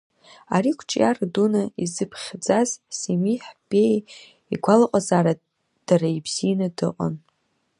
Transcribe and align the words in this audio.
Ари 0.55 0.71
қәҿиара 0.77 1.25
дуны 1.33 1.63
изыԥхьаӡаз 1.83 2.69
Семиҳ 2.97 3.43
Беи 3.69 3.97
игәалаҟазаара 4.53 5.33
дара 5.87 6.07
ибзианы 6.17 6.67
дыҟан. 6.77 7.15